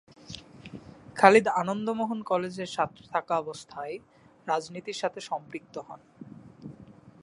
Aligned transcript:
খালিদ 1.15 1.47
আনন্দ 1.61 1.87
মোহন 1.89 2.19
কলেজের 2.23 2.69
ছাত্র 2.69 3.01
থাকাবস্থায় 3.13 3.95
রাজনীতির 4.47 4.97
সাথে 4.97 5.19
সম্পৃক্ত 5.21 5.75
হন। 5.77 6.01